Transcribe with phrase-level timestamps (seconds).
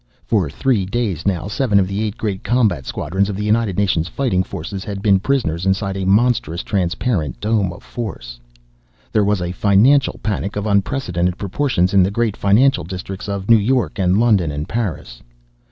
[0.25, 4.07] For three days, now, seven of the eight great combat squadrons of the United Nations
[4.07, 8.39] Fighting Forces had been prisoners inside a monstrous transparent dome of force.
[9.11, 13.59] There was a financial panic of unprecedented proportions in the great financial districts of New
[13.59, 15.21] York and London and Paris.